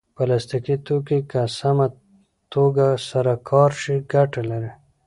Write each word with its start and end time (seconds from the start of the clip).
پلاستيکي 0.15 0.75
توکي 0.85 1.19
که 1.31 1.41
سمه 1.57 1.87
توګه 2.53 2.87
سره 3.09 3.33
کار 3.49 3.71
شي 3.81 3.95
ګټه 4.13 4.41
لري. 4.49 4.71